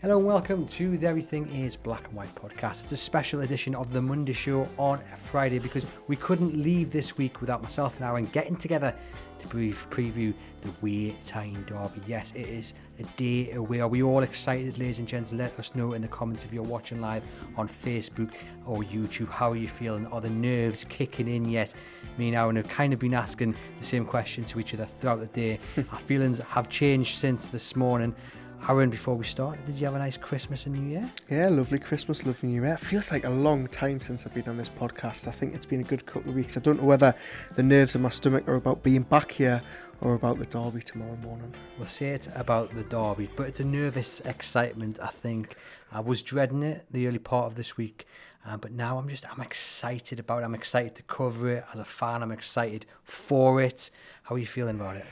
[0.00, 2.84] Hello and welcome to the Everything is Black and White podcast.
[2.84, 7.18] It's a special edition of the Monday show on Friday because we couldn't leave this
[7.18, 8.94] week without myself and Aaron getting together
[9.40, 12.00] to brief preview the Wear Tyne Derby.
[12.06, 13.80] Yes, it is a day away.
[13.80, 15.32] Are we all excited, ladies and gents?
[15.32, 17.24] Let us know in the comments if you're watching live
[17.56, 18.30] on Facebook
[18.66, 19.30] or YouTube.
[19.30, 20.06] How are you feeling?
[20.06, 21.74] Are the nerves kicking in yet?
[22.18, 25.18] Me and Aaron have kind of been asking the same question to each other throughout
[25.18, 25.58] the day.
[25.90, 28.14] Our feelings have changed since this morning.
[28.66, 31.10] Aaron, before we start, did you have a nice Christmas and New Year?
[31.30, 32.74] Yeah, lovely Christmas, lovely New Year.
[32.74, 35.26] It feels like a long time since I've been on this podcast.
[35.26, 36.56] I think it's been a good couple of weeks.
[36.56, 37.14] I don't know whether
[37.56, 39.62] the nerves in my stomach are about being back here
[40.02, 41.54] or about the derby tomorrow morning.
[41.78, 44.98] We'll say it's about the derby, but it's a nervous excitement.
[45.00, 45.56] I think
[45.90, 48.06] I was dreading it the early part of this week,
[48.46, 50.44] uh, but now I'm just I'm excited about it.
[50.44, 52.22] I'm excited to cover it as a fan.
[52.22, 53.90] I'm excited for it.
[54.24, 55.06] How are you feeling about it?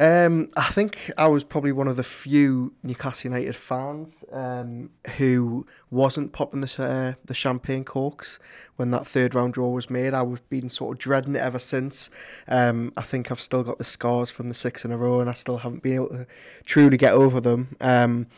[0.00, 5.66] Um, I think I was probably one of the few Newcastle United fans um, who
[5.90, 8.38] wasn't popping the uh, the champagne corks
[8.76, 10.14] when that third round draw was made.
[10.14, 12.10] I've been sort of dreading it ever since.
[12.46, 15.28] Um, I think I've still got the scars from the six in a row, and
[15.28, 16.26] I still haven't been able to
[16.64, 17.76] truly get over them.
[17.80, 18.28] Um,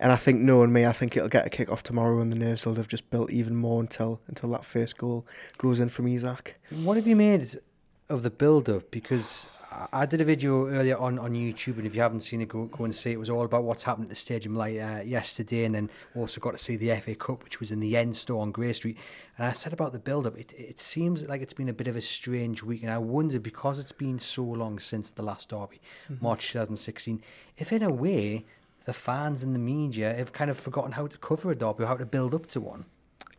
[0.00, 2.36] and I think knowing me, I think it'll get a kick off tomorrow, and the
[2.36, 5.24] nerves will have just built even more until until that first goal
[5.56, 6.58] goes in from Isak.
[6.70, 7.60] What have you made
[8.08, 8.90] of the build up?
[8.90, 9.46] Because
[9.92, 12.66] I did a video earlier on, on YouTube, and if you haven't seen it, go,
[12.66, 13.14] go and see it.
[13.14, 16.40] It was all about what's happened at the stadium like uh, yesterday, and then also
[16.40, 18.96] got to see the FA Cup, which was in the end store on Grey Street.
[19.36, 21.88] And I said about the build up, it, it seems like it's been a bit
[21.88, 25.48] of a strange week, and I wonder because it's been so long since the last
[25.48, 25.80] derby,
[26.10, 26.24] mm-hmm.
[26.24, 27.22] March 2016,
[27.58, 28.44] if in a way
[28.86, 31.86] the fans and the media have kind of forgotten how to cover a derby or
[31.86, 32.86] how to build up to one.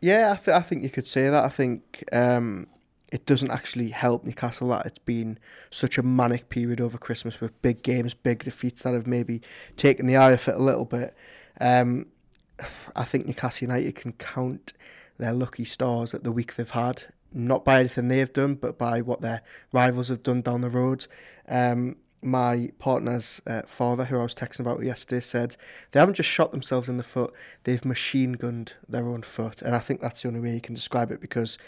[0.00, 1.44] Yeah, I, th- I think you could say that.
[1.44, 2.68] I think um,
[3.10, 5.38] it doesn't actually help Newcastle that it's been
[5.70, 9.40] such a manic period over Christmas with big games, big defeats that have maybe
[9.76, 11.16] taken the eye off it a little bit.
[11.60, 12.06] Um,
[12.96, 14.74] I think Newcastle United can count
[15.16, 19.00] their lucky stars at the week they've had, not by anything they've done, but by
[19.00, 19.42] what their
[19.72, 21.06] rivals have done down the road.
[21.48, 25.56] Um, my partner's uh, father, who I was texting about yesterday, said
[25.92, 27.32] they haven't just shot themselves in the foot,
[27.64, 29.62] they've machine gunned their own foot.
[29.62, 31.58] And I think that's the only way you can describe it because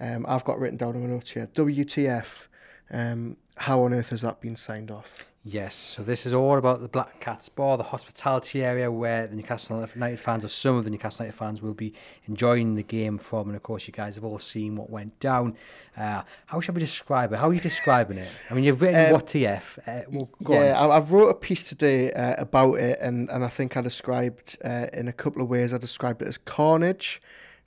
[0.00, 2.48] um, I've got written down in my notes here WTF.
[2.90, 5.24] Um, how on earth has that been signed off?
[5.48, 9.36] Yes, so this is all about the Black Cats Bar, the hospitality area where the
[9.36, 13.16] Newcastle United fans, or some of the Newcastle United fans, will be enjoying the game
[13.16, 13.46] from.
[13.46, 15.56] And of course, you guys have all seen what went down.
[15.96, 17.36] Uh, how shall we describe it?
[17.36, 18.28] How are you describing it?
[18.50, 19.78] I mean, you've written um, what TF.
[19.86, 23.48] Uh, well, yeah, I, have wrote a piece today uh, about it, and, and I
[23.48, 25.72] think I described uh, in a couple of ways.
[25.72, 27.22] I described it as carnage,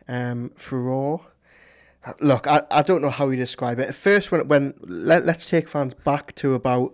[0.05, 1.27] um, furore,
[2.21, 3.89] Look, I, I don't know how you describe it.
[3.89, 6.93] At first, when when let, let's take fans back to about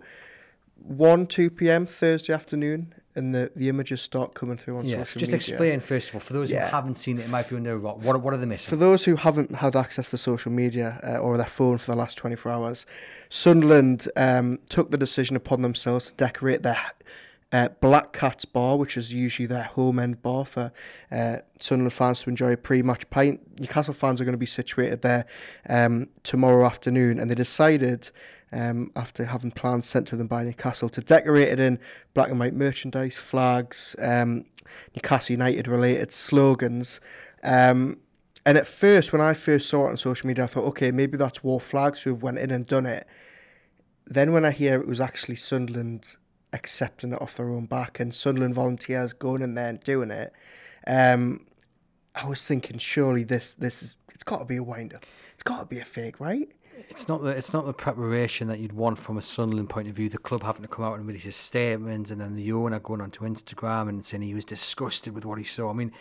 [0.76, 1.86] one two p.m.
[1.86, 5.38] Thursday afternoon, and the, the images start coming through on yeah, social just media.
[5.38, 6.64] Just explain first of all for those yeah.
[6.64, 8.02] who haven't seen it, it might be under a rock.
[8.02, 8.68] What what are the missing?
[8.68, 11.96] For those who haven't had access to social media uh, or their phone for the
[11.96, 12.84] last twenty four hours,
[13.28, 16.78] Sunderland um, took the decision upon themselves to decorate their
[17.52, 20.72] uh, Black Cats Bar, which is usually their home end bar for
[21.10, 23.60] uh, Sunderland fans to enjoy a pre match pint.
[23.60, 25.26] Newcastle fans are going to be situated there
[25.68, 28.10] um, tomorrow afternoon, and they decided.
[28.52, 31.80] Um, after having plans sent to them by Newcastle to decorate it in
[32.14, 34.44] black and white merchandise, flags, um,
[34.94, 37.00] Newcastle United related slogans.
[37.42, 37.98] Um,
[38.46, 41.18] and at first, when I first saw it on social media, I thought, okay, maybe
[41.18, 43.04] that's war flags who have went in and done it.
[44.06, 46.16] Then when I hear it was actually Sunderland
[46.56, 50.32] accepting it off their own back and Sunderland volunteers going in there and doing it.
[50.86, 51.46] Um,
[52.14, 55.04] I was thinking, surely this this is it's got to be a wind up.
[55.34, 56.48] It's got to be a fake, right?
[56.88, 59.94] It's not the it's not the preparation that you'd want from a Sunderland point of
[59.94, 60.08] view.
[60.08, 63.00] The club having to come out and release a statement, and then the owner going
[63.00, 65.70] onto Instagram and saying he was disgusted with what he saw.
[65.70, 65.92] I mean,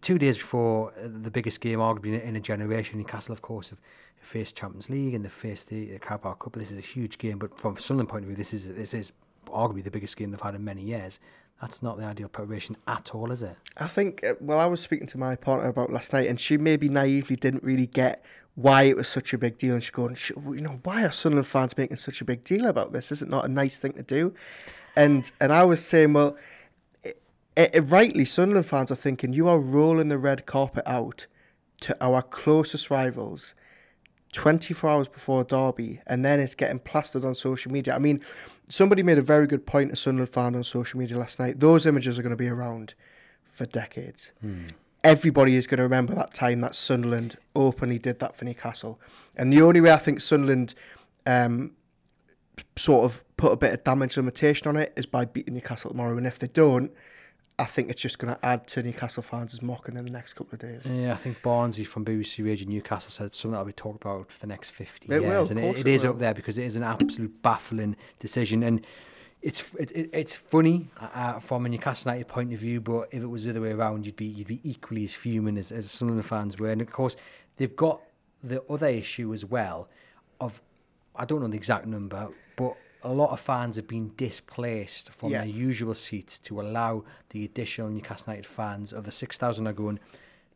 [0.00, 3.78] two days before the biggest game, arguably in a generation, Newcastle, of course, have
[4.20, 6.52] faced Champions League and they faced the Carabao Cup.
[6.54, 9.12] This is a huge game, but from Sunderland point of view, this is this is
[9.46, 11.20] arguably the biggest game they've had in many years.
[11.60, 13.56] That's not the ideal preparation at all, is it?
[13.76, 16.56] I think, uh, well, I was speaking to my partner about last night, and she
[16.56, 19.74] maybe naively didn't really get why it was such a big deal.
[19.74, 20.16] And she's going,
[20.54, 23.12] you know, why are Sunderland fans making such a big deal about this?
[23.12, 24.34] Is it not a nice thing to do?
[24.96, 26.36] And and I was saying, well,
[27.02, 31.26] it, it, rightly, Sunderland fans are thinking you are rolling the red carpet out
[31.80, 33.54] to our closest rivals
[34.32, 37.94] 24 hours before Derby, and then it's getting plastered on social media.
[37.94, 38.22] I mean,
[38.68, 41.60] somebody made a very good point, a Sunderland fan on social media last night.
[41.60, 42.94] Those images are going to be around
[43.44, 44.32] for decades.
[44.40, 44.66] Hmm.
[45.02, 49.00] Everybody is going to remember that time that Sunderland openly did that for Newcastle.
[49.34, 50.74] And the only way I think Sunderland
[51.26, 51.72] um,
[52.76, 56.16] sort of put a bit of damage limitation on it is by beating Newcastle tomorrow.
[56.16, 56.92] And if they don't,
[57.60, 60.54] I think it's just going to add to Newcastle fans' mocking in the next couple
[60.54, 60.90] of days.
[60.90, 64.40] Yeah, I think Barnsley from BBC Radio Newcastle said something that'll be talked about for
[64.40, 65.50] the next 50 It will, years.
[65.50, 66.10] of and it, it it is will.
[66.10, 68.62] up there because it is an absolute baffling decision.
[68.62, 68.86] And
[69.42, 73.22] it's it, it, it's funny uh, from a Newcastle United point of view, but if
[73.22, 75.90] it was the other way around, you'd be you'd be equally as fuming as, as
[75.90, 76.70] Sunderland fans were.
[76.70, 77.16] And of course,
[77.56, 78.00] they've got
[78.42, 79.88] the other issue as well
[80.40, 80.62] of
[81.16, 85.30] I don't know the exact number, but a lot of fans have been displaced from
[85.30, 85.38] Yeah.
[85.38, 89.98] their usual seats to allow the additional Newcastle United fans of the 6,000 are going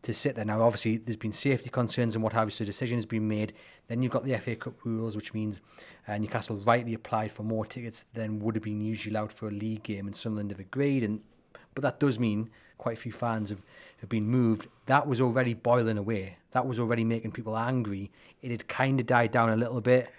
[0.03, 0.45] to sit there.
[0.45, 3.55] Now, obviously, there's been safety concerns and what have you, so decision has been made.
[3.89, 5.63] Then you've got the FA Cup rules, which means
[6.07, 9.51] uh, Newcastle rightly applied for more tickets than would have been usually allowed for a
[9.51, 11.03] league game, and Sunderland have agreed.
[11.03, 11.21] And
[11.75, 13.63] But that does mean quite a few fans have,
[13.99, 14.69] have been moved.
[14.87, 16.37] That was already boiling away.
[16.51, 18.11] That was already making people angry.
[18.43, 20.11] It had kind of died down a little bit.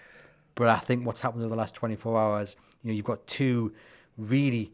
[0.56, 3.72] But I think what's happened over the last 24 hours, you know, you've got two
[4.18, 4.72] really,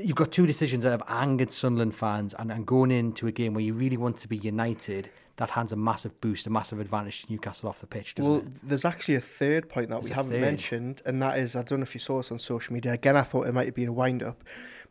[0.00, 3.54] you've got two decisions that have angered Sunderland fans, and, and going into a game
[3.54, 7.22] where you really want to be united, that hands a massive boost, a massive advantage
[7.24, 8.46] to Newcastle off the pitch, doesn't Well, it?
[8.68, 10.40] there's actually a third point that There's we haven't third.
[10.42, 12.92] mentioned, and that is I don't know if you saw this on social media.
[12.92, 14.44] Again, I thought it might have been a wind up,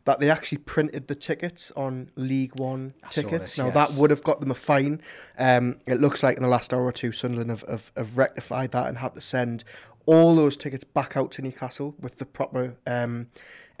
[0.04, 3.56] that they actually printed the tickets on League One I tickets.
[3.56, 3.74] this, now yes.
[3.74, 5.00] that would have got them a fine.
[5.38, 8.72] Um, it looks like in the last hour or two, Sunderland have, have, have rectified
[8.72, 9.64] that and had to send
[10.06, 13.28] all those tickets back out to Newcastle with the proper um,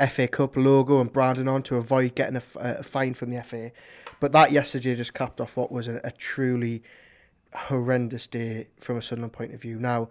[0.08, 3.42] FA Cup logo and branding on to avoid getting a, f- a fine from the
[3.42, 3.70] FA.
[4.20, 6.82] But that yesterday just capped off what was a, a truly
[7.54, 9.78] horrendous day from a Sunderland point of view.
[9.78, 10.08] Now,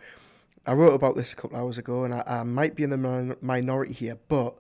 [0.66, 2.98] I wrote about this a couple hours ago, and I, I might be in the
[2.98, 4.56] min- minority here, but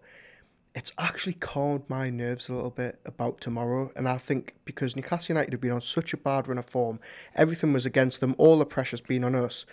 [0.75, 3.92] it's actually calmed my nerves a little bit about tomorrow.
[3.96, 7.00] And I think because Newcastle United have been on such a bad run of form,
[7.36, 9.66] everything was against them, all the pressure's been on us.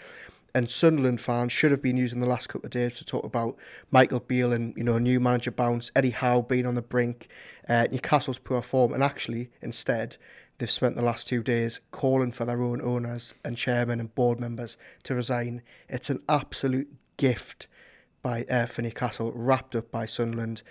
[0.55, 3.57] And Sunderland fans should have been using the last couple of days to talk about
[3.91, 7.29] Michael Beale and you know new manager bounce, Eddie Howe being on the brink,
[7.69, 10.17] uh, Newcastle's poor form, and actually instead
[10.59, 14.41] they've spent the last two days calling for their own owners and chairmen and board
[14.41, 15.63] members to resign.
[15.89, 17.69] It's an absolute gift
[18.21, 20.63] by uh, for Newcastle, wrapped up by Sunderland.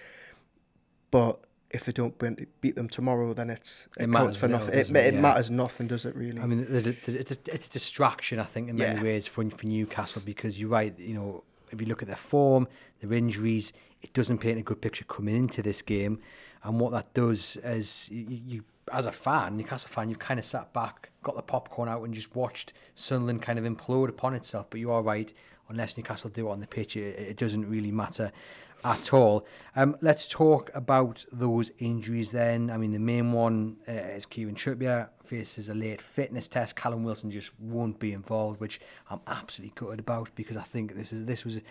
[1.11, 1.39] But
[1.71, 2.17] if they don't
[2.61, 4.73] beat them tomorrow, then it's It it, matters counts for nothing.
[4.79, 4.95] It, it?
[4.95, 5.21] it Yeah.
[5.21, 6.41] matters nothing, does it really?
[6.41, 6.87] I mean, it's,
[7.31, 9.03] a, it's a distraction, I think, in many Yeah.
[9.03, 10.97] ways for, for Newcastle because you're right.
[10.97, 12.67] You know, if you look at their form,
[13.01, 13.71] their injuries,
[14.01, 16.19] it doesn't paint a good picture coming into this game.
[16.63, 20.45] And what that does is you, you as a fan, Newcastle fan, you've kind of
[20.45, 24.65] sat back, got the popcorn out, and just watched Sunderland kind of implode upon itself.
[24.71, 25.31] But you are right.
[25.69, 28.31] Unless Newcastle do it on the pitch, it, it doesn't really matter
[28.83, 29.45] at all.
[29.75, 32.69] Um, let's talk about those injuries then.
[32.69, 36.75] I mean, the main one uh, is Kieran Trippier faces a late fitness test.
[36.75, 38.79] Callum Wilson just won't be involved, which
[39.09, 41.61] I'm absolutely gutted about because I think this is this was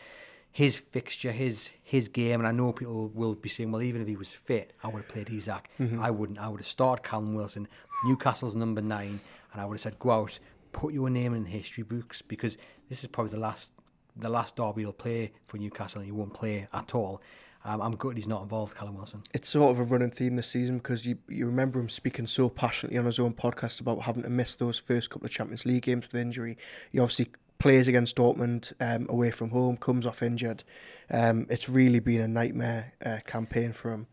[0.51, 4.09] his fixture, his his game, and I know people will be saying, well, even if
[4.09, 5.69] he was fit, I would have played Isak.
[6.01, 6.39] I wouldn't.
[6.39, 7.69] I would have started Callum Wilson,
[8.05, 9.21] Newcastle's number nine,
[9.53, 10.39] and I would have said, go out,
[10.73, 12.57] put your name in the history books because
[12.89, 13.73] this is probably the last
[14.19, 17.23] the last derby he'll play for Newcastle, and he won't play at all.
[17.65, 19.23] Um, I'm gutted he's not involved, Callum Wilson.
[19.35, 22.49] it's sort of a running theme this season because you you remember him speaking so
[22.49, 25.83] passionately on his own podcast about having to miss those first couple of Champions League
[25.83, 26.57] games with injury.
[26.93, 27.29] He obviously
[27.59, 30.63] plays against Dortmund um, away from home, comes off injured.
[31.11, 34.07] Um, it's really been a nightmare uh, campaign for him.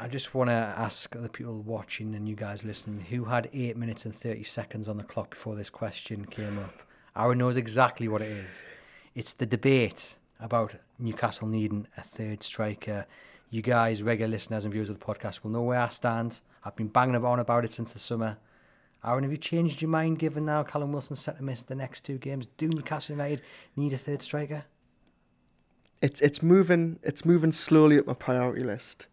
[0.00, 3.76] I just want to ask the people watching and you guys listening who had 8
[3.76, 6.82] minutes and 30 seconds on the clock before this question came up.
[7.16, 8.64] Aaron knows exactly what it is.
[9.14, 13.06] It's the debate about Newcastle needing a third striker.
[13.50, 16.40] You guys, regular listeners and viewers of the podcast, will know where I stand.
[16.64, 18.36] I've been banging on about it since the summer.
[19.04, 22.02] Aaron, have you changed your mind given now Callum Wilson's set to miss the next
[22.02, 22.46] two games?
[22.56, 23.42] Do Newcastle United
[23.76, 24.64] need a third striker?
[26.00, 29.06] It's it's moving it's moving slowly up my priority list.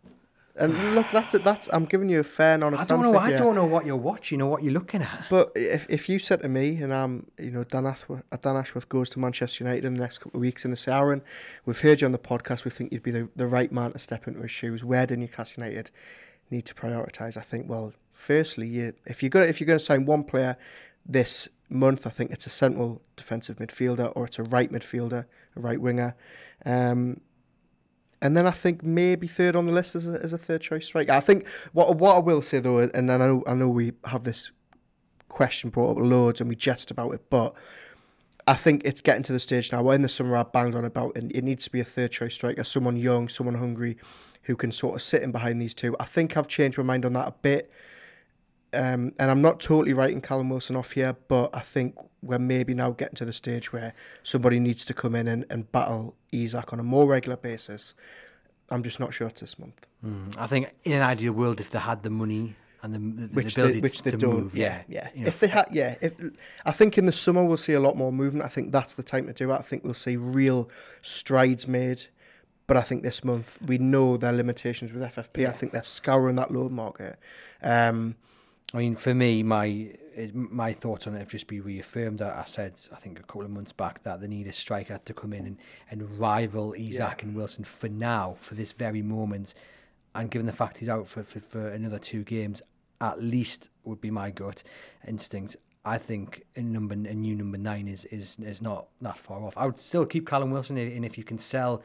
[0.58, 1.44] And look, that's it.
[1.44, 3.20] That's I'm giving you a fair and honest I don't answer know.
[3.20, 3.38] I here.
[3.38, 5.26] don't know what you're watching or what you're looking at.
[5.30, 8.56] But if if you said to me, and I'm, you know, Dan Ashworth, uh, Dan
[8.56, 11.22] Ashworth goes to Manchester United in the next couple of weeks, and they say, Aaron,
[11.66, 14.00] we've heard you on the podcast, we think you'd be the, the right man to
[14.00, 14.84] step into his shoes.
[14.84, 15.92] Where do Newcastle United
[16.50, 17.36] need to prioritise?
[17.36, 20.58] I think, well, firstly, you, if you're gonna if you're gonna sign one player
[21.06, 25.60] this month, I think it's a central defensive midfielder or it's a right midfielder, a
[25.60, 26.16] right winger.
[26.66, 27.20] Um,
[28.22, 30.86] and then I think maybe third on the list as a, as a third choice
[30.86, 31.12] striker.
[31.12, 34.24] I think what what I will say though, and I know I know we have
[34.24, 34.52] this
[35.30, 37.54] question brought up loads and we jest about it, but
[38.48, 39.82] I think it's getting to the stage now.
[39.82, 41.32] Well, in the summer I banged on about it.
[41.36, 43.98] It needs to be a third choice striker, someone young, someone hungry,
[44.44, 45.96] who can sort of sit in behind these two.
[46.00, 47.72] I think I've changed my mind on that a bit.
[48.74, 51.96] Um, and I'm not totally writing Callum Wilson off here, but I think
[52.26, 55.72] we're maybe now getting to the stage where somebody needs to come in and, and
[55.72, 57.94] battle Isak on a more regular basis.
[58.70, 59.86] I'm just not sure it's this month.
[60.04, 60.36] Mm.
[60.38, 63.54] I think in an ideal world, if they had the money and the, the Which
[63.54, 64.36] ability they, which they to don't.
[64.36, 65.10] move, yeah, yeah.
[65.14, 65.96] you know, if they had, yeah.
[66.02, 66.14] If
[66.66, 68.46] I think in the summer we'll see a lot more movement.
[68.46, 69.56] I think that's the time to do it.
[69.56, 70.70] I think we'll see real
[71.02, 72.06] strides made.
[72.68, 75.42] But I think this month we know their limitations with FFP.
[75.42, 75.50] Yeah.
[75.50, 77.20] I think they're scouring that load market.
[77.62, 78.16] Um,
[78.74, 79.92] I mean, for me, my
[80.34, 82.22] my thoughts on it have just been reaffirmed.
[82.22, 85.00] I, I said, I think a couple of months back, that they need a striker
[85.04, 85.58] to come in and,
[85.90, 89.54] and rival Isak and Wilson for now, for this very moment.
[90.14, 92.62] And given the fact he's out for, for, for another two games,
[93.02, 94.64] at least would be my gut
[95.08, 95.58] instinct.
[95.84, 99.56] I think a number a new number nine is is is not that far off.
[99.56, 101.84] I would still keep Callum Wilson, and if you can sell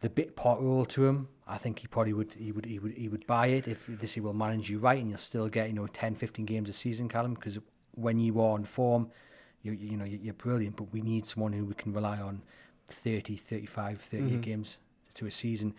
[0.00, 2.92] the bit part role to him, I think he probably would he would he would
[2.92, 5.68] he would buy it if this he will manage you right and you'll still get
[5.68, 7.58] you know 10 15 games a season Callum because
[7.92, 9.08] when you are on form
[9.62, 12.42] you you know you're brilliant but we need someone who we can rely on
[12.86, 14.40] 30 35 30 mm-hmm.
[14.40, 14.76] games
[15.14, 15.74] to a season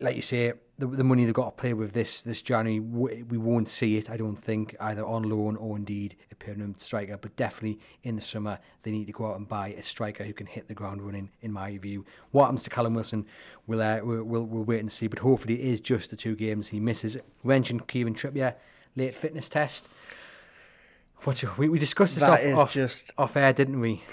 [0.00, 2.80] like you say the, the money they've got to play with this this January
[3.22, 7.16] we won't see it I don't think either on loan or indeed a permanent striker
[7.16, 10.32] but definitely in the summer they need to go out and buy a striker who
[10.32, 12.04] can hit the ground running in my view.
[12.30, 13.26] What happens to Callum Wilson
[13.66, 16.34] we'll, uh, we'll, we'll, we'll wait and see but hopefully it is just the two
[16.34, 17.16] games he misses.
[17.44, 18.54] Mentioned Kieran Trippier
[18.96, 19.88] late fitness test.
[21.22, 24.02] What's your, we, we discussed this that off, off, just off air didn't we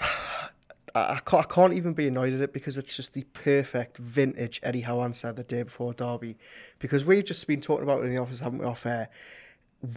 [0.94, 3.98] I, I can't, I can't even be annoyed at it because it's just the perfect
[3.98, 6.36] vintage Eddie Howe answer the day before Derby.
[6.78, 9.08] Because we've just been talking about it in the office, haven't we, off air?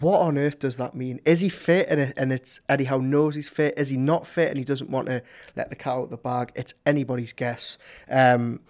[0.00, 1.20] What on earth does that mean?
[1.26, 3.74] Is he fit and, it, and it's Eddie Howe knows he's fit?
[3.76, 5.22] Is he not fit and he doesn't want to
[5.56, 6.52] let the cat out of the bag?
[6.54, 7.76] It's anybody's guess.
[8.08, 8.60] Um,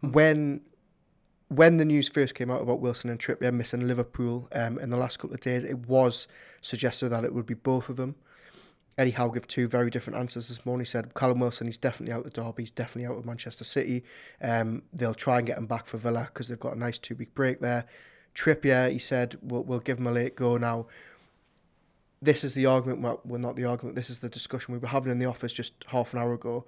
[0.00, 0.62] when
[1.48, 4.96] when the news first came out about Wilson and Trippier missing Liverpool um, in the
[4.96, 6.26] last couple of days, it was
[6.62, 8.14] suggested that it would be both of them.
[8.98, 10.84] Eddie Howe gave two very different answers this morning.
[10.84, 14.04] He said Callum Wilson, he's definitely out of Derby, he's definitely out of Manchester City.
[14.40, 17.14] Um, they'll try and get him back for Villa because they've got a nice two
[17.14, 17.86] week break there.
[18.34, 20.86] Trippier, he said, we'll, we'll give him a late go now.
[22.20, 24.88] This is the argument, well, well, not the argument, this is the discussion we were
[24.88, 26.64] having in the office just half an hour ago.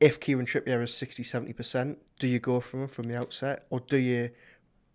[0.00, 3.66] If Kieran Trippier is 60 70%, do you go from him from the outset?
[3.70, 4.30] Or do you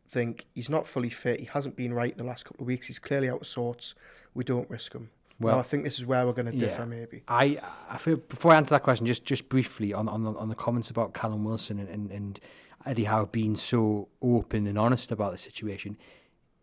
[0.09, 2.99] think he's not fully fit, he hasn't been right the last couple of weeks, he's
[2.99, 3.95] clearly out of sorts,
[4.33, 5.09] we don't risk him?
[5.39, 6.85] Well, I think this is where we're going to differ, yeah.
[6.85, 7.23] maybe.
[7.27, 10.49] I, I feel before I answer that question, just just briefly on on the, on
[10.49, 12.39] the comments about Callum Wilson and, and, and
[12.85, 15.97] Eddie Howe being so open and honest about the situation,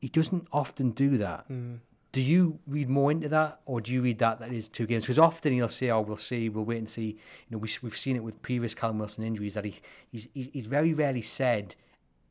[0.00, 1.44] he doesn't often do that.
[1.48, 1.76] Hmm.
[2.12, 5.04] Do you read more into that, or do you read that that is two games?
[5.04, 7.06] Because often he'll say, "Oh, we'll see, we'll wait and see."
[7.48, 10.48] You know, we, we've seen it with previous Callum Wilson injuries that he he's he's
[10.52, 11.74] he's very rarely said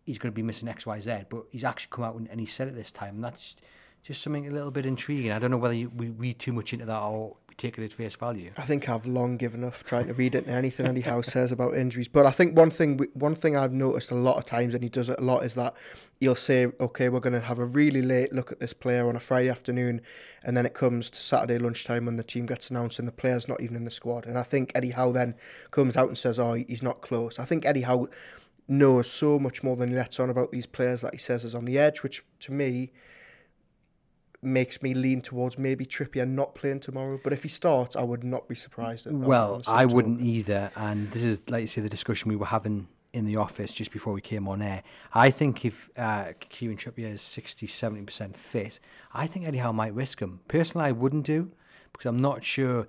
[0.06, 2.40] he's going to be missing X, Y, Z, but he's actually come out and, and
[2.40, 3.56] he said it this time, and that's
[4.04, 5.32] just something a little bit intriguing.
[5.32, 7.84] I don't know whether you, we read too much into that or we take it
[7.84, 8.52] at face value.
[8.58, 11.76] I think I've long given up trying to read into anything Eddie Howe says about
[11.76, 12.08] injuries.
[12.08, 14.90] But I think one thing one thing I've noticed a lot of times, and he
[14.90, 15.76] does it a lot, is that
[16.20, 19.16] he'll say, "Okay, we're going to have a really late look at this player on
[19.16, 20.02] a Friday afternoon,"
[20.44, 23.48] and then it comes to Saturday lunchtime when the team gets announced and the player's
[23.48, 24.26] not even in the squad.
[24.26, 25.36] And I think Eddie Howe then
[25.70, 28.08] comes out and says, "Oh, he's not close." I think Eddie Howe
[28.68, 31.54] knows so much more than he lets on about these players that he says is
[31.54, 32.92] on the edge, which to me
[34.42, 37.20] makes me lean towards maybe Trippier not playing tomorrow.
[37.24, 39.08] But if he starts, I would not be surprised.
[39.08, 39.28] At that.
[39.28, 40.72] Well, I wouldn't either.
[40.76, 43.92] And this is, like you say, the discussion we were having in the office just
[43.92, 44.84] before we came on air.
[45.14, 48.80] I think if uh, Kieran Trippier is 60 70% fit,
[49.14, 50.40] I think Eddie Howe might risk him.
[50.48, 51.52] Personally, I wouldn't do
[51.92, 52.88] because I'm not sure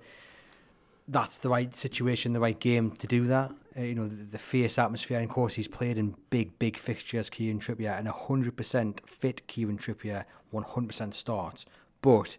[1.07, 3.51] that's the right situation, the right game to do that.
[3.77, 5.17] Uh, you know, the, the fierce atmosphere.
[5.17, 9.77] And of course, he's played in big, big fixtures, Kieran Trippier, and 100% fit Kieran
[9.79, 11.65] Trippier, 100% starts.
[12.01, 12.37] But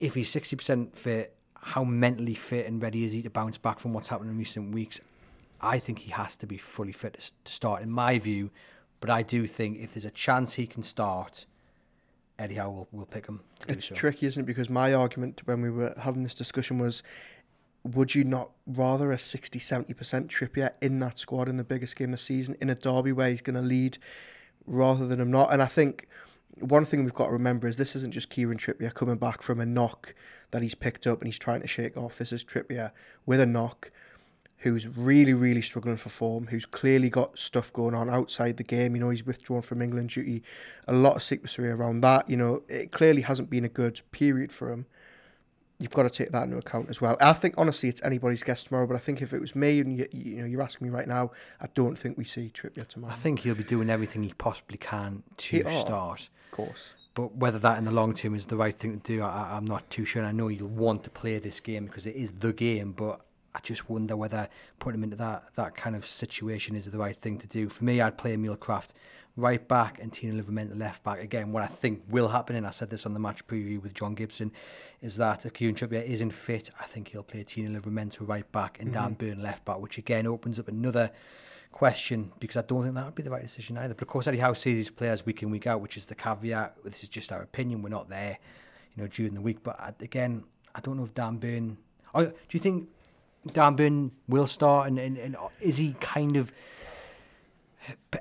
[0.00, 3.92] if he's 60% fit, how mentally fit and ready is he to bounce back from
[3.92, 5.00] what's happened in recent weeks?
[5.60, 8.50] I think he has to be fully fit to, start, in my view.
[9.00, 11.46] But I do think if there's a chance he can start,
[12.38, 13.94] Eddie Howe will, will pick him to do It's so.
[13.94, 14.46] tricky, isn't it?
[14.46, 17.02] Because my argument when we were having this discussion was
[17.84, 19.94] would you not rather a 60 70%
[20.28, 23.30] Trippier in that squad in the biggest game of the season in a derby where
[23.30, 23.98] he's going to lead
[24.66, 25.52] rather than him not?
[25.52, 26.06] And I think
[26.60, 29.60] one thing we've got to remember is this isn't just Kieran Trippier coming back from
[29.60, 30.14] a knock
[30.50, 32.18] that he's picked up and he's trying to shake off.
[32.18, 32.92] This is Trippier
[33.26, 33.90] with a knock
[34.62, 38.96] who's really, really struggling for form, who's clearly got stuff going on outside the game.
[38.96, 40.42] You know, he's withdrawn from England duty,
[40.88, 42.28] a lot of secrecy around that.
[42.28, 44.86] You know, it clearly hasn't been a good period for him.
[45.80, 47.16] You've got to take that into account as well.
[47.20, 48.86] I think honestly, it's anybody's guess tomorrow.
[48.86, 51.06] But I think if it was me and you, you know you're asking me right
[51.06, 51.30] now,
[51.60, 53.12] I don't think we see Trippier tomorrow.
[53.12, 56.28] I think he'll be doing everything he possibly can to He- start.
[56.46, 56.94] of course.
[57.14, 59.64] But whether that in the long term is the right thing to do, I, I'm
[59.64, 60.20] not too sure.
[60.22, 63.20] And I know you'll want to play this game because it is the game, but
[63.54, 67.16] I just wonder whether putting him into that that kind of situation is the right
[67.16, 67.68] thing to do.
[67.68, 68.90] For me, I'd play Emil Krafth
[69.38, 71.20] right back and Tino Livramento left back.
[71.20, 73.94] Again, what I think will happen, and I said this on the match preview with
[73.94, 74.50] John Gibson,
[75.00, 78.80] is that if Kieran Trippier isn't fit, I think he'll play Tino Livramento right back
[78.80, 79.18] and Dan mhm.
[79.18, 81.12] Burn left back, which again opens up another
[81.70, 83.94] question because I don't think that would be the right decision either.
[83.94, 86.16] But of course, Eddie Howe sees these players week in, week out, which is the
[86.16, 86.76] caveat.
[86.84, 87.80] This is just our opinion.
[87.80, 88.38] We're not there,
[88.96, 89.62] you know, during the week.
[89.62, 90.42] But I- again,
[90.74, 91.78] I don't know if Dan Burn.
[92.12, 92.88] Oh, do you think
[93.52, 96.52] Dan Burn will start, and, and, and is he kind of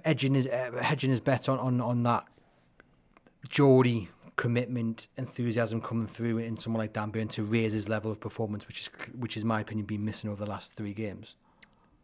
[0.03, 2.25] edging his uh, hedging his bets on, on, on that
[3.49, 8.19] Geordie commitment, enthusiasm coming through in someone like Dan Burn to raise his level of
[8.19, 11.35] performance, which is which is my opinion been missing over the last three games.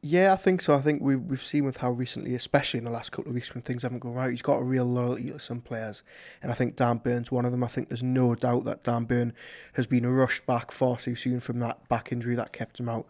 [0.06, 0.76] Yeah, I think so.
[0.76, 3.54] I think we we've seen with how recently, especially in the last couple of weeks
[3.54, 6.04] when things haven't gone right, he's got a real loyalty to some players,
[6.42, 7.64] and I think Dan Burn's one of them.
[7.64, 9.32] I think there's no doubt that Dan Burn
[9.74, 13.06] has been rushed back far too soon from that back injury that kept him out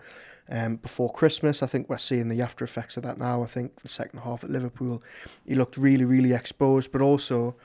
[0.49, 1.63] um, before Christmas.
[1.63, 3.43] I think we're seeing the after effects of that now.
[3.43, 5.03] I think the second half at Liverpool,
[5.45, 7.55] he looked really, really exposed, but also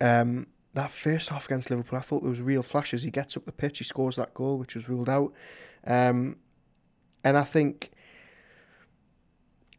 [0.00, 3.02] um, that first half against Liverpool, I thought there was real flashes.
[3.02, 5.32] He gets up the pitch, he scores that goal, which was ruled out,
[5.86, 6.36] um,
[7.24, 7.90] and I think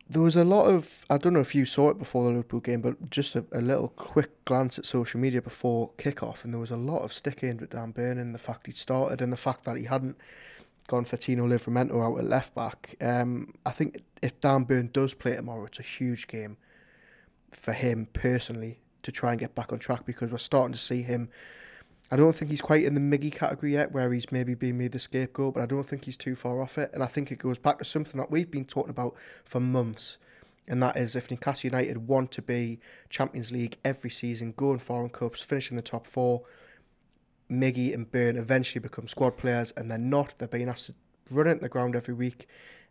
[0.10, 2.60] there was a lot of I don't know if you saw it before the Liverpool
[2.60, 6.60] game, but just a, a little quick glance at social media before kickoff, and there
[6.60, 9.32] was a lot of stick in with Dan Burn and the fact he started and
[9.32, 10.18] the fact that he hadn't
[10.92, 12.96] gone for Tino Livramento out at left back.
[13.00, 16.58] Um, I think if Dan Burn does play tomorrow, it's a huge game
[17.50, 21.02] for him personally to try and get back on track because we're starting to see
[21.02, 21.30] him.
[22.12, 24.92] I don't think he's quite in the Miggy category yet, where he's maybe being made
[24.92, 26.92] the scapegoat, but I don't think he's too far off it.
[26.94, 30.18] And I think it goes back to something that we've been talking about for months,
[30.68, 32.80] and that is if Newcastle United want to be
[33.10, 36.42] Champions League every season, going foreign cups, finishing the top four,
[37.52, 40.36] Miggy and Burn eventually become squad players, and they're not.
[40.38, 40.96] They're being asked to
[41.30, 42.48] run it the ground every week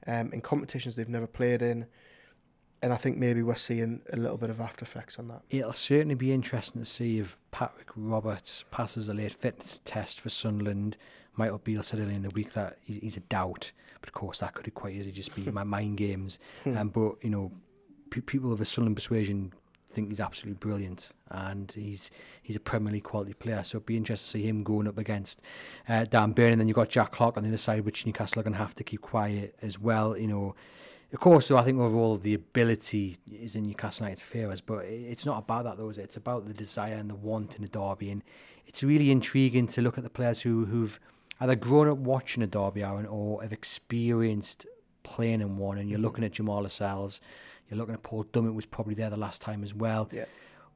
[0.06, 1.86] um, in competitions they've never played in.
[2.82, 5.42] And I think maybe we're seeing a little bit of after effects on that.
[5.50, 10.30] It'll certainly be interesting to see if Patrick Roberts passes a late fitness test for
[10.30, 10.96] Sunderland.
[11.36, 14.54] Michael Beale said earlier in the week that he's a doubt, but of course that
[14.54, 16.38] could quite easily just be my mind games.
[16.64, 17.52] Um, but you know,
[18.10, 19.52] pe- people of a Sunderland persuasion
[19.92, 22.10] think he's absolutely brilliant, and he's
[22.42, 23.62] he's a Premier League quality player.
[23.62, 25.42] So it'd be interesting to see him going up against
[25.88, 28.40] uh, Dan Burn, and then you've got Jack Clarke on the other side, which Newcastle
[28.40, 30.16] are going to have to keep quiet as well.
[30.16, 30.54] You know.
[31.12, 35.26] Of course, though, I think overall the ability is in Newcastle United favours, but it's
[35.26, 36.02] not about that, though, is it?
[36.02, 38.22] It's about the desire and the want in the derby, and
[38.64, 41.00] it's really intriguing to look at the players who who've
[41.40, 44.66] either grown up watching a derby, Aaron, or have experienced
[45.02, 45.78] playing in one.
[45.78, 47.20] And you're looking at Jamal Lascelles,
[47.68, 50.08] you're looking at Paul Dummett, was probably there the last time as well.
[50.12, 50.24] Yeah.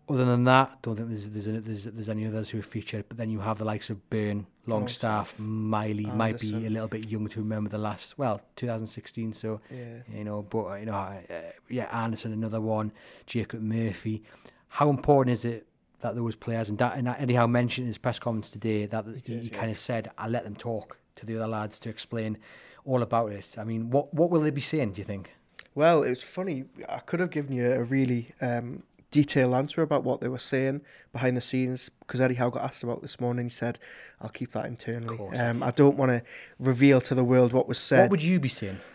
[0.06, 3.06] Other than that, don't think there's there's there's, there's any others who are featured.
[3.08, 7.08] But then you have the likes of Burn, Longstaff, Miley, might be a little bit
[7.08, 9.32] young to remember the last well 2016.
[9.32, 10.00] So Yeah.
[10.12, 11.22] you know, but you know, uh,
[11.70, 12.92] yeah, Anderson, another one,
[13.24, 14.22] Jacob Murphy.
[14.68, 15.66] How important is it
[16.00, 19.06] that those players and that and Eddie Howe mentioned in his press conference today that
[19.24, 22.37] he, he kind of said, "I let them talk to the other lads to explain
[22.85, 24.92] all about it." I mean, what what will they be saying?
[24.92, 25.31] Do you think?
[25.75, 26.64] Well, it's funny.
[26.88, 30.83] I could have given you a really um, detailed answer about what they were saying
[31.12, 33.47] behind the scenes because Eddie Howe got asked about this morning.
[33.47, 33.79] He said,
[34.20, 35.16] "I'll keep that internally.
[35.16, 36.23] course, Um, I don't want to
[36.59, 38.79] reveal to the world what was said." What would you be saying?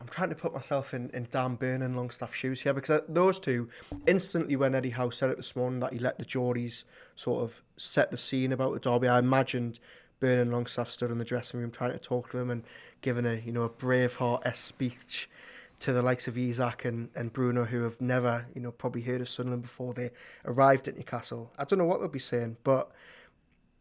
[0.00, 3.04] I'm trying to put myself in, in Dan Burn and Longstaff shoes here because uh,
[3.08, 3.68] those two,
[4.06, 6.84] instantly when Eddie Howe said it this morning that he let the Geordies
[7.16, 9.80] sort of set the scene about the derby, I imagined
[10.20, 12.64] Burn and Longstaff stood in the dressing room trying to talk to them and
[13.00, 15.28] giving a you know a Braveheart esque speech
[15.80, 19.20] to the likes of Isak and, and Bruno who have never you know probably heard
[19.20, 20.10] of Sunderland before they
[20.44, 21.52] arrived at Newcastle.
[21.58, 22.90] I don't know what they'll be saying, but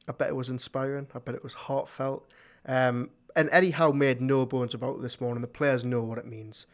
[0.08, 1.08] I bet it was inspiring.
[1.14, 2.30] I bet it was heartfelt.
[2.66, 5.42] Um, and Eddie Howe made no bones about it this morning.
[5.42, 6.66] The players know what it means.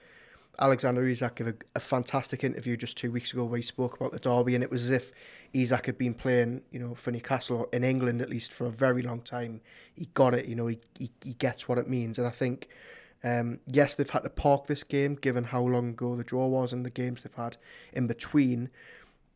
[0.59, 4.11] Alexander Isak gave a, a fantastic interview just two weeks ago where he spoke about
[4.11, 5.11] the derby, and it was as if
[5.51, 9.01] Isak had been playing, you know, for Newcastle in England at least for a very
[9.01, 9.61] long time.
[9.95, 12.67] He got it, you know, he he, he gets what it means, and I think.
[13.25, 16.73] Um, yes, they've had to park this game given how long ago the draw was
[16.73, 17.55] and the games they've had
[17.93, 18.69] in between.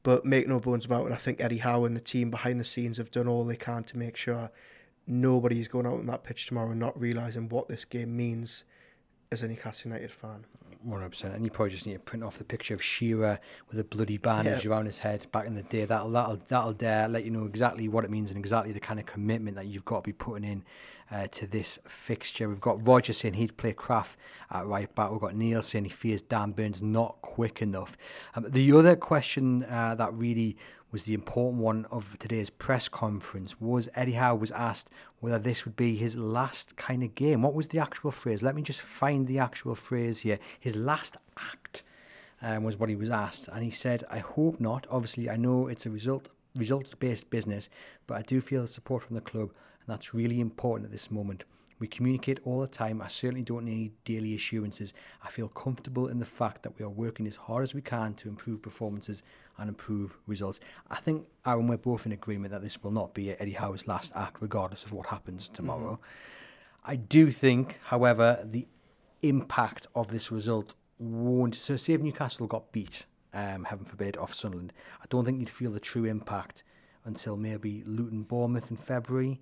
[0.03, 2.65] But make no bones about it, I think Eddie Howe and the team behind the
[2.65, 4.51] scenes have done all they can to make sure
[5.07, 8.65] nobody's going out on that pitch tomorrow not realising what this game means
[9.31, 10.45] as a Newcastle United fan.
[10.83, 13.39] One hundred percent, and you probably just need to print off the picture of Shearer
[13.69, 14.71] with a bloody bandage Yeah.
[14.71, 15.85] around his head back in the day.
[15.85, 18.99] That'll that'll that'll dare let you know exactly what it means and exactly the kind
[18.99, 20.63] of commitment that you've got to be putting in
[21.11, 22.49] uh, to this fixture.
[22.49, 24.15] We've got Roger saying he'd play Krafth
[24.51, 25.11] at right back.
[25.11, 27.97] We've got Neil saying he fears Dan Burns not quick enough.
[28.35, 30.57] Um, the other question uh, that really
[30.91, 34.89] was the important one of today's press conference was Eddie Howe was asked
[35.19, 37.41] whether this would be his last kind of game.
[37.41, 38.41] What was the actual phrase?
[38.41, 40.39] Let me just find the actual phrase here.
[40.59, 41.83] His last act
[42.41, 44.87] um, was what he was asked, and he said, "I hope not.
[44.89, 47.69] Obviously, I know it's a result result based business,
[48.05, 49.51] but I do feel the support from the club,
[49.87, 51.45] and that's really important at this moment."
[51.79, 53.01] We communicate all the time.
[53.01, 54.93] I certainly don't need daily assurances.
[55.23, 58.15] I feel comfortable in the fact that we are working as hard as we can
[58.15, 59.21] to improve performances
[59.57, 60.59] and improve results.
[60.89, 64.11] I think, Aaron, we're both in agreement that this will not be Eddie Howe's last
[64.15, 65.93] act, regardless of what happens tomorrow.
[65.93, 66.91] Mm-hmm.
[66.91, 68.67] I do think, however, the
[69.21, 71.53] impact of this result won't.
[71.53, 75.49] So, say if Newcastle got beat, um, heaven forbid, off Sunderland, I don't think you'd
[75.49, 76.63] feel the true impact
[77.05, 79.41] until maybe Luton Bournemouth in February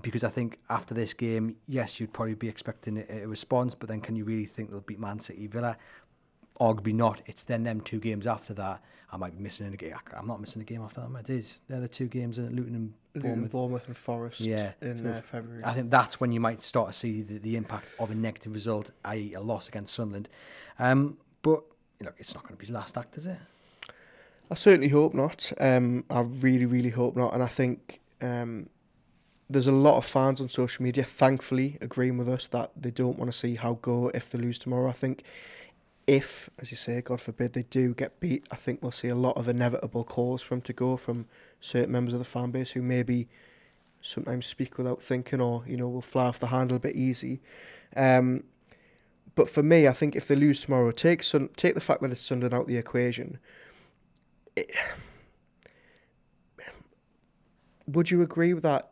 [0.00, 3.88] because I think after this game, yes, you'd probably be expecting a, a response, but
[3.88, 5.76] then can you really think they'll beat Man City, Villa?
[6.60, 7.22] Arguably not.
[7.26, 8.82] It's then them two games after that.
[9.10, 9.94] I might be missing a game.
[10.16, 11.28] I'm not missing a game after that.
[11.28, 11.60] It is.
[11.68, 13.36] They're the two games in Luton and Bournemouth.
[13.36, 14.40] Luton, Bournemouth and Forest.
[14.40, 15.60] Yeah, in uh, February.
[15.64, 18.54] I think that's when you might start to see the, the impact of a negative
[18.54, 20.30] result, i.e., a loss against Sunderland.
[20.78, 21.62] Um, but
[22.00, 23.38] you know, it's not going to be his last act, is it?
[24.50, 25.52] I certainly hope not.
[25.60, 27.32] Um, I really, really hope not.
[27.34, 28.68] And I think um,
[29.52, 33.18] there's a lot of fans on social media, thankfully, agreeing with us that they don't
[33.18, 34.88] want to see Howe go if they lose tomorrow.
[34.88, 35.22] I think
[36.06, 39.14] if, as you say, God forbid, they do get beat, I think we'll see a
[39.14, 41.26] lot of inevitable calls from to go from
[41.60, 43.28] certain members of the fan base who maybe
[44.00, 47.40] sometimes speak without thinking or, you know, will fly off the handle a bit easy.
[47.96, 48.44] Um,
[49.34, 52.10] but for me, I think if they lose tomorrow, take Sun- take the fact that
[52.10, 53.38] it's Sunderland out the equation.
[54.56, 54.70] It,
[57.86, 58.91] would you agree with that?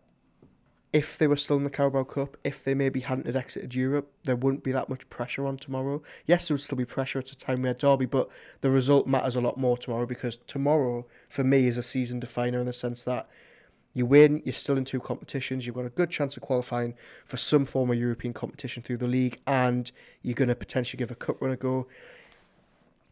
[0.92, 4.10] If they were still in the Carabao Cup, if they maybe hadn't had exited Europe,
[4.24, 6.02] there wouldn't be that much pressure on tomorrow.
[6.26, 8.28] Yes, there would still be pressure at a time we had Derby, but
[8.60, 12.58] the result matters a lot more tomorrow because tomorrow, for me, is a season definer
[12.58, 13.28] in the sense that
[13.94, 17.36] you win, you're still in two competitions, you've got a good chance of qualifying for
[17.36, 21.16] some form of European competition through the league, and you're going to potentially give a
[21.16, 21.86] cup run a go.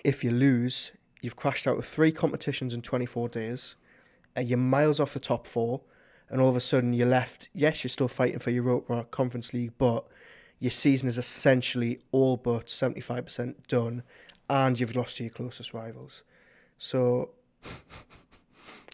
[0.04, 3.76] If you lose, you've crashed out of three competitions in 24 days,
[4.34, 5.80] and you're miles off the top four
[6.30, 7.48] and all of a sudden you're left.
[7.52, 10.06] Yes, you're still fighting for Europa Conference League, but
[10.58, 14.02] your season is essentially all but seventy five percent done,
[14.48, 16.22] and you've lost to your closest rivals.
[16.78, 17.30] So.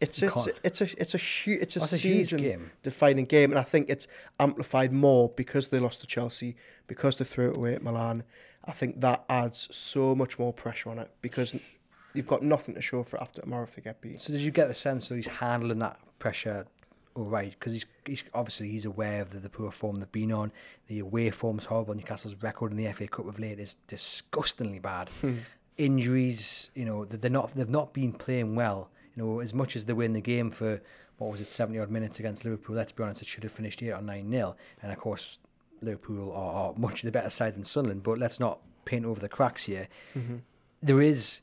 [0.01, 2.71] It's a, it's a it's a it's a huge it's a That's season a game.
[2.83, 4.09] defining game, and I think it's
[4.41, 6.57] amplified more because they lost to Chelsea,
[6.89, 8.25] because they threw it away at Milan.
[8.65, 11.77] I think that adds so much more pressure on it because
[12.13, 14.21] you've got nothing to show for it after tomorrow if they get beat.
[14.21, 16.67] So did you get the sense that he's handling that pressure
[17.15, 20.33] all right because he's, he's obviously he's aware of the, the poor form they've been
[20.33, 20.53] on.
[20.89, 21.95] The away form's horrible.
[21.95, 25.09] Newcastle's record in the FA Cup of late is disgustingly bad.
[25.21, 25.39] Hmm.
[25.77, 28.91] Injuries, you know, they're not they've not been playing well.
[29.17, 30.81] You know, as much as they win the game for
[31.19, 32.77] what was it, seventy odd minutes against Liverpool.
[32.77, 34.57] Let's be honest, it should have finished eight or nine nil.
[34.83, 35.39] And of course,
[35.83, 38.03] Liverpool are, are much the better side than Sunderland.
[38.03, 39.89] But let's not paint over the cracks here.
[40.17, 40.37] Mm-hmm.
[40.83, 41.41] There is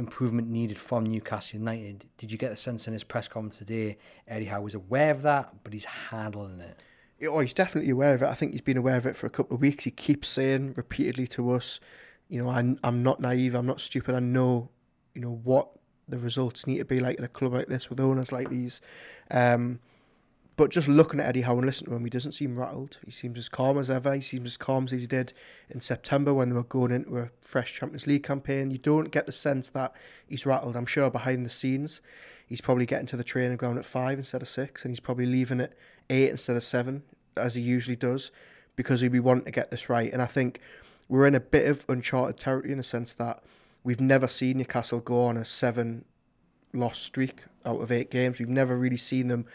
[0.00, 2.06] improvement needed from Newcastle United.
[2.16, 5.22] Did you get the sense in his press conference today, Eddie Howe was aware of
[5.22, 6.80] that, but he's handling it?
[7.28, 8.26] Oh, he's definitely aware of it.
[8.26, 9.84] I think he's been aware of it for a couple of weeks.
[9.84, 11.78] He keeps saying repeatedly to us,
[12.28, 14.14] you know, I'm, I'm not naive, I'm not stupid.
[14.14, 14.70] I know,
[15.14, 15.68] you know, what
[16.08, 18.80] the results need to be like at a club like this with owners like these.
[19.30, 19.80] Um,
[20.60, 22.98] but just looking at Eddie Howe and listening to him, he doesn't seem rattled.
[23.02, 24.14] He seems as calm as ever.
[24.14, 25.32] He seems as calm as he did
[25.70, 28.70] in September when they were going into a fresh Champions League campaign.
[28.70, 29.94] You don't get the sense that
[30.28, 30.76] he's rattled.
[30.76, 32.02] I'm sure behind the scenes,
[32.46, 35.24] he's probably getting to the training ground at five instead of six, and he's probably
[35.24, 35.72] leaving at
[36.10, 37.04] eight instead of seven,
[37.38, 38.30] as he usually does,
[38.76, 40.12] because he'd be wanting to get this right.
[40.12, 40.60] And I think
[41.08, 43.42] we're in a bit of uncharted territory in the sense that
[43.82, 46.04] we've never seen Newcastle go on a seven
[46.74, 48.38] loss streak out of eight games.
[48.38, 49.46] We've never really seen them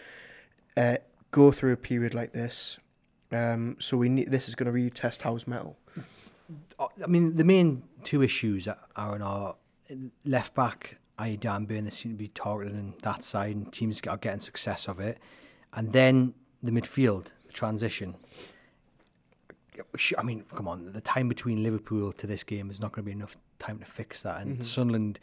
[0.78, 0.98] uh,
[1.32, 2.78] go through a period like this.
[3.32, 5.78] Um, so we need this is going to really test Howe's mettle.
[6.80, 9.56] Uh, I mean, the main two issues are on our
[10.26, 11.38] left back, i.e.
[11.38, 15.00] Dan Burn, they seem to be targeting that side, and teams are getting success of
[15.00, 15.20] it.
[15.74, 18.16] And then the midfield, the transition.
[20.18, 23.08] I mean, come on, the time between Liverpool to this game is not going to
[23.08, 24.42] be enough time to fix that.
[24.42, 24.64] And mm-hmm.
[24.64, 25.20] Sunderland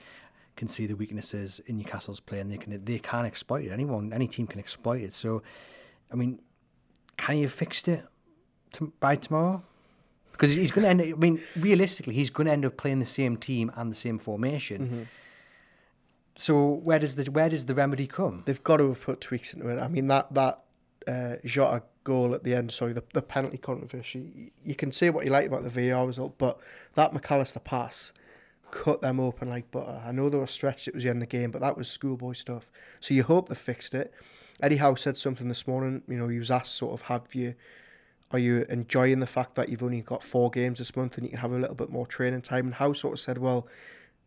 [0.57, 3.71] can see the weaknesses in Newcastle's play, and they can they can exploit it.
[3.71, 5.15] Anyone, any team can exploit it.
[5.15, 5.43] So,
[6.13, 6.41] I mean,
[7.17, 8.05] can he have fixed it
[8.75, 9.63] to, by tomorrow?
[10.33, 11.15] Because he's going to end.
[11.15, 14.19] I mean, realistically, he's going to end up playing the same team and the same
[14.19, 14.85] formation.
[14.85, 15.03] Mm-hmm.
[16.37, 18.43] So where does the where does the remedy come?
[18.47, 19.79] They've got to have put tweaks into it.
[19.79, 20.65] I mean that that
[21.07, 25.25] uh, Jota goal at the end, sorry, the, the penalty controversy, you can say what
[25.25, 26.59] you like about the VAR result, but
[26.95, 28.13] that McAllister pass
[28.73, 30.03] cut them open like butter.
[30.05, 31.89] I know they were stretched, it was the end of the game, but that was
[31.89, 32.69] schoolboy stuff.
[32.99, 34.13] So you hope they fixed it.
[34.61, 37.55] Eddie Howe said something this morning, you know, he was asked sort of, have you,
[38.33, 41.31] are you enjoying the fact that you've only got four games this month and you
[41.31, 42.67] can have a little bit more training time?
[42.67, 43.69] And Howe sort of said, well,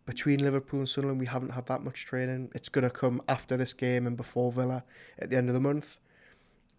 [0.06, 2.52] between Liverpool and Sunderland, we haven't had that much training.
[2.54, 4.84] It's going to come after this game and before Villa
[5.18, 5.98] at the end of the month,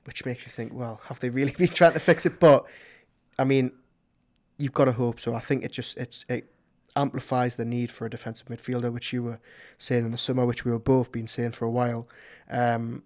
[0.05, 2.39] which makes you think, well, have they really been trying to fix it?
[2.39, 2.65] But
[3.39, 3.73] I mean,
[4.57, 5.35] you've got to hope so.
[5.35, 6.49] I think it just it's it
[6.97, 9.39] amplifies the need for a defensive midfielder, which you were
[9.79, 12.09] saying in the summer, which we were both been saying for a while.
[12.51, 13.03] Um,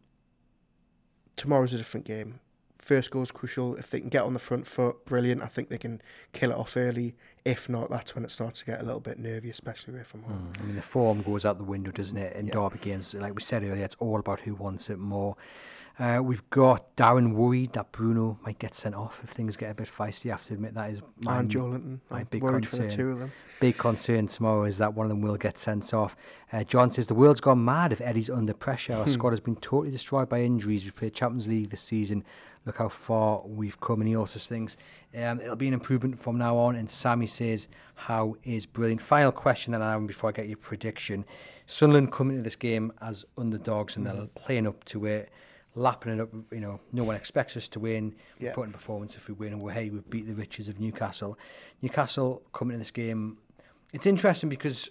[1.37, 2.40] tomorrow's a different game
[2.81, 3.76] first goal is crucial.
[3.76, 5.42] If they can get on the front foot, brilliant.
[5.42, 6.00] I think they can
[6.33, 7.14] kill it off early.
[7.44, 10.22] If not, that's when it starts to get a little bit nervy, especially away from
[10.22, 10.50] home.
[10.53, 12.37] Mm, I mean, the form goes out the window, doesn't it?
[12.37, 12.55] In yeah.
[12.55, 15.37] derby games, like we said earlier, it's all about who wants it more.
[16.01, 19.75] Uh, we've got Darren worried that Bruno might get sent off if things get a
[19.75, 20.31] bit feisty.
[20.31, 21.99] I have to admit that is my, and Joelinton.
[22.09, 22.63] My I'm big concern.
[22.63, 23.33] For the two of them.
[23.61, 26.17] Big concern tomorrow is that one of them will get sent off.
[26.53, 28.95] Uh, John says the world's gone mad if Eddie's under pressure.
[28.95, 29.11] Our hmm.
[29.11, 30.87] squad has been totally destroyed by injuries.
[30.87, 32.25] We played Champions League this season
[32.67, 34.01] look Howe far we've come.
[34.01, 34.77] And he also thinks
[35.17, 36.77] um, it'll be an improvement from now on.
[36.77, 39.01] And Sammy says, how is brilliant.
[39.01, 41.25] Final question that I have before I get your prediction.
[41.67, 44.17] Sunderland coming into this game as underdogs and mm-hmm.
[44.17, 45.31] they're playing up to it,
[45.75, 46.31] lapping it up.
[46.51, 48.15] You know, no one expects us to win.
[48.39, 48.53] Yeah.
[48.55, 51.39] Putting performance if we win, and we're hey, we've beat the riches of Newcastle.
[51.83, 53.39] Newcastle coming into this game.
[53.93, 54.91] It's interesting because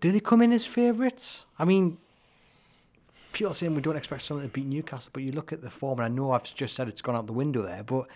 [0.00, 1.44] do they come in as favourites?
[1.58, 1.98] I mean,
[3.32, 5.70] people are saying we don't expect someone to beat Newcastle, but you look at the
[5.70, 8.06] form, and I know I've just said it's gone out the window there, but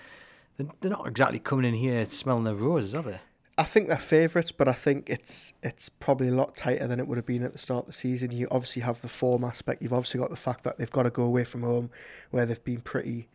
[0.57, 3.21] they're not exactly coming in here smelling the roses, are they?
[3.61, 7.07] I think they're favourites, but I think it's it's probably a lot tighter than it
[7.07, 8.33] would have been at the start of the season.
[8.33, 9.83] You obviously have the form aspect.
[9.83, 11.91] You've obviously got the fact that they've got to go away from home,
[12.31, 13.29] where they've been pretty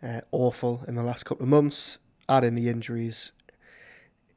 [0.00, 1.98] uh, awful in the last couple of months.
[2.28, 3.32] Add in the injuries,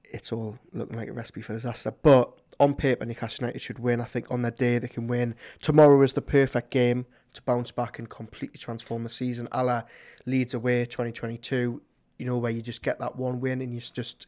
[0.06, 1.92] it's all looking like a recipe for disaster.
[1.92, 4.02] But on paper, Newcastle United should win.
[4.02, 5.36] I think on their day they can win.
[5.62, 9.48] Tomorrow is the perfect game to bounce back and completely transform the season.
[9.52, 9.84] A la
[10.26, 11.80] Leeds away 2022,
[12.18, 14.26] you know, where you just get that one win and you're just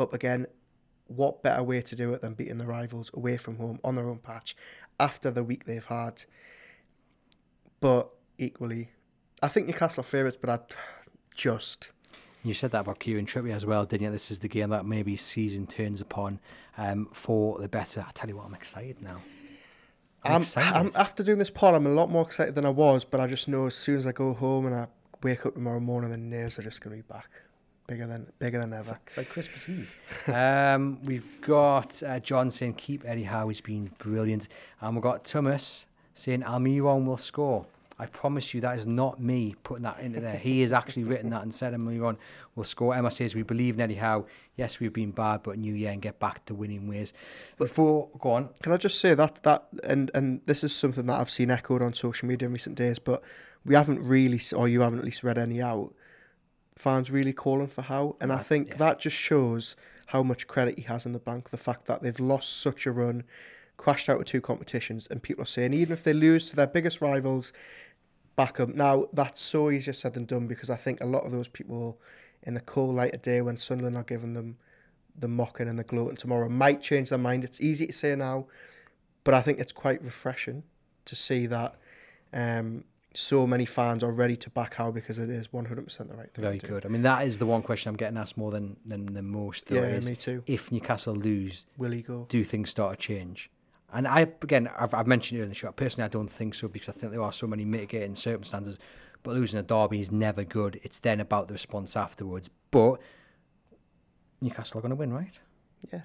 [0.00, 0.46] up again.
[1.06, 4.08] What better way to do it than beating the rivals away from home on their
[4.08, 4.56] own patch
[4.98, 6.24] after the week they've had?
[7.80, 8.90] But equally,
[9.42, 10.74] I think Newcastle are favourites, but I'd
[11.34, 11.90] just
[12.42, 14.10] you said that about Kieran Trippier as well, didn't you?
[14.10, 16.40] This is the game that maybe season turns upon
[16.78, 18.04] um, for the better.
[18.06, 19.18] I tell you what, I'm excited now.
[20.22, 23.04] I'm, I'm, I'm, after doing this pod, I'm a lot more excited than I was,
[23.04, 24.86] but I just know as soon as I go home and I
[25.22, 27.28] wake up tomorrow morning, the nerves are just going to be back.
[27.90, 29.00] Bigger than bigger than ever.
[29.04, 29.98] It's like, Christmas Eve.
[30.28, 33.48] um, we've got uh, John saying keep Eddie Howe.
[33.48, 34.46] He's been brilliant,
[34.80, 37.66] and we've got Thomas saying Almiron will score.
[37.98, 40.36] I promise you that is not me putting that into there.
[40.36, 42.16] He has actually written that and said Emily on
[42.54, 42.94] will score.
[42.94, 44.24] Emma says we believe in Eddie Howe.
[44.54, 47.12] Yes, we've been bad, but new year and get back to winning ways.
[47.58, 48.50] Before go on.
[48.62, 51.82] Can I just say that that and and this is something that I've seen echoed
[51.82, 53.20] on social media in recent days, but
[53.64, 55.92] we haven't really or you haven't at least read any out.
[56.80, 58.16] Fans really calling for Howe.
[58.20, 58.76] And I think yeah.
[58.76, 61.50] that just shows how much credit he has in the bank.
[61.50, 63.24] The fact that they've lost such a run,
[63.76, 66.66] crashed out of two competitions, and people are saying even if they lose to their
[66.66, 67.52] biggest rivals,
[68.36, 68.70] back up.
[68.70, 72.00] Now, that's so easier said than done because I think a lot of those people
[72.42, 74.56] in the cool light of day when Sunderland are giving them
[75.14, 77.44] the mocking and the gloating tomorrow might change their mind.
[77.44, 78.46] It's easy to say now,
[79.24, 80.62] but I think it's quite refreshing
[81.04, 81.74] to see that
[82.32, 85.74] um, so many fans are ready to back Howe because it is 100%
[86.08, 86.42] the right thing.
[86.42, 86.86] Very good.
[86.86, 89.66] I mean, that is the one question I'm getting asked more than, than, than most.
[89.66, 90.44] Though, yeah, me too.
[90.46, 92.26] If Newcastle lose, will he go?
[92.28, 93.50] Do things start to change?
[93.92, 95.72] And I again, I've, I've mentioned it in the show.
[95.72, 98.78] Personally, I don't think so because I think there are so many mitigating circumstances.
[99.22, 100.80] But losing a derby is never good.
[100.82, 102.48] It's then about the response afterwards.
[102.70, 103.00] But
[104.40, 105.38] Newcastle are going to win, right?
[105.92, 106.02] Yeah.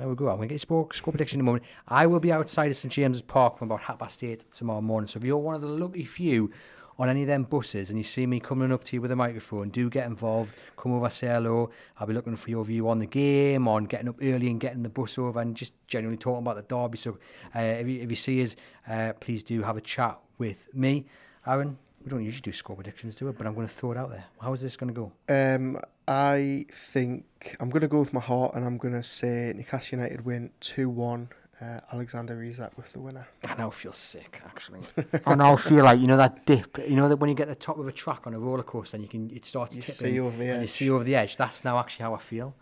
[0.00, 0.30] There we go.
[0.30, 1.62] I'm going to get score, score prediction in a moment.
[1.86, 5.06] I will be outside of St James's Park from about half past eight tomorrow morning.
[5.06, 6.50] So if you're one of the lucky few
[6.98, 9.16] on any of them buses and you see me coming up to you with a
[9.16, 10.54] microphone, do get involved.
[10.78, 11.68] Come over, say hello.
[11.98, 14.82] I'll be looking for your view on the game, on getting up early and getting
[14.82, 16.96] the bus over, and just generally talking about the derby.
[16.96, 17.18] So
[17.54, 18.56] uh, if, you, if you see us,
[18.88, 21.04] uh, please do have a chat with me.
[21.46, 23.36] Aaron, we don't usually do score predictions, do it?
[23.36, 24.24] But I'm going to throw it out there.
[24.40, 25.12] How is this going to go?
[25.28, 29.52] Um, I think I'm going to go with my heart, and I'm going to say
[29.54, 31.28] Newcastle United win two one
[31.60, 33.28] uh, Alexander Isak with the winner.
[33.44, 34.80] I now feel sick, actually.
[35.26, 36.78] I now feel like you know that dip.
[36.78, 38.96] You know that when you get the top of a track on a roller coaster
[38.96, 40.12] and you can it starts you tipping.
[40.14, 40.60] See over the edge.
[40.62, 41.36] You see over the edge.
[41.36, 42.54] That's now actually how I feel.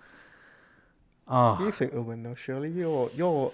[1.28, 1.58] Oh.
[1.60, 2.34] You think they'll win though?
[2.34, 3.52] Surely you're you're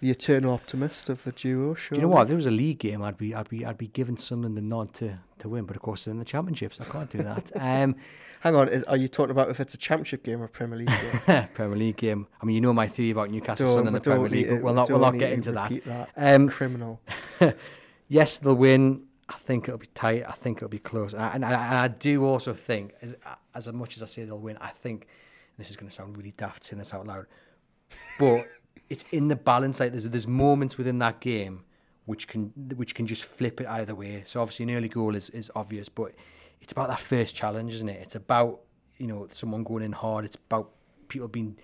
[0.00, 1.74] the eternal optimist of the duo.
[1.74, 1.96] Sure.
[1.96, 2.22] Do you know what?
[2.22, 4.62] If there was a league game, I'd be, I'd be, I'd be giving Sunderland the
[4.62, 5.64] nod to, to win.
[5.64, 6.80] But of course, they're in the championships.
[6.80, 7.50] I can't do that.
[7.60, 7.96] Um,
[8.40, 10.78] Hang on, is, are you talking about if it's a championship game or a Premier
[10.78, 10.88] League
[11.26, 11.48] game?
[11.54, 12.28] Premier League game.
[12.40, 14.48] I mean, you know my theory about Newcastle Don't- Sunderland in the Premier League.
[14.48, 15.84] But we'll not, we'll don't get into that.
[15.84, 16.10] that.
[16.16, 17.00] Um, Criminal.
[18.08, 19.02] yes, they'll win.
[19.28, 20.24] I think it'll be tight.
[20.26, 21.14] I think it'll be close.
[21.14, 23.16] And I, and I, and I do also think, as,
[23.56, 25.08] as much as I say they'll win, I think
[25.58, 27.26] this is going to sound really daft saying this out loud,
[28.20, 28.46] but
[28.88, 29.80] it's in the balance.
[29.80, 31.64] Like there's there's moments within that game
[32.06, 34.22] which can which can just flip it either way.
[34.24, 36.12] So obviously an early goal is, is obvious, but
[36.60, 38.00] it's about that first challenge, isn't it?
[38.00, 38.60] It's about
[38.96, 40.24] you know someone going in hard.
[40.24, 40.70] It's about
[41.08, 41.58] people being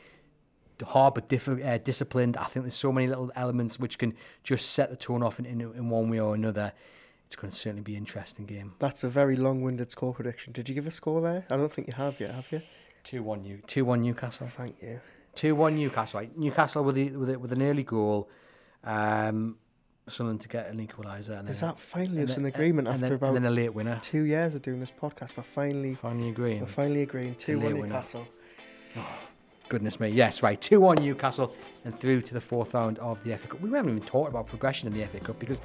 [0.85, 2.37] hard but diff- uh, disciplined.
[2.37, 5.47] I think there's so many little elements which can just set the tone off in,
[5.47, 6.73] in, in one way or another.
[7.27, 8.75] It's going to certainly be an interesting game.
[8.81, 10.53] That's a very long-winded score prediction.
[10.53, 11.47] Did you give a score there?
[11.49, 12.61] I don't think you have yet, have you?
[13.03, 14.49] Two one New two one Newcastle.
[14.49, 15.01] Thank you.
[15.35, 16.21] Two one Newcastle.
[16.21, 18.29] Right, Newcastle with the, with it with an early goal.
[18.85, 19.57] Um,
[20.07, 21.39] Sunderland to get an equaliser.
[21.39, 23.73] And Is that finally us then- agreement and after then, about and then a late
[23.73, 23.99] winner.
[24.03, 25.35] two years of doing this podcast?
[25.37, 26.61] We're finally, Finally agreeing.
[26.61, 27.35] we're finally agreeing.
[27.37, 27.75] Two one.
[27.75, 28.27] Newcastle.
[29.71, 30.09] Goodness me.
[30.11, 30.61] Yes, right.
[30.61, 31.53] 2 1 Newcastle
[31.87, 33.61] and through to the fourth round of the FA Cup.
[33.63, 35.59] We haven't even talked about progression in the FA Cup because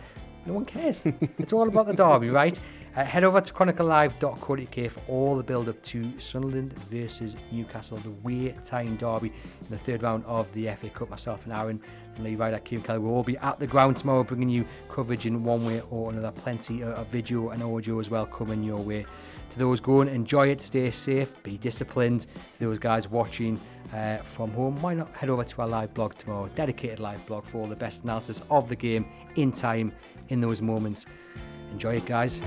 [0.45, 1.03] no one cares.
[1.37, 2.57] it's all about the derby, right?
[2.95, 8.09] Uh, head over to chroniclelive.co.uk for all the build up to Sunderland versus Newcastle, the
[8.09, 9.27] Wear-Tyne derby
[9.61, 11.09] in the third round of the FA Cup.
[11.09, 11.81] Myself and Aaron
[12.15, 15.25] and Lee Ryder, Kieran Kelly will all be at the ground tomorrow bringing you coverage
[15.25, 16.31] in one way or another.
[16.31, 19.05] Plenty of of video and audio as well coming your way.
[19.51, 22.21] To those going, enjoy it, stay safe, be disciplined.
[22.21, 23.59] To those guys watching
[23.93, 26.49] uh, from home, why not head over to our live blog tomorrow?
[26.53, 29.91] Dedicated live blog for all the best analysis of the game in time,
[30.27, 31.07] in those moments.
[31.71, 32.41] Enjoy it, guys.